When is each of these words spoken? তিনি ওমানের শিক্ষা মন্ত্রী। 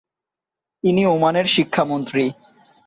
তিনি 0.83 1.01
ওমানের 1.05 1.45
শিক্ষা 1.45 1.83
মন্ত্রী। 1.85 2.23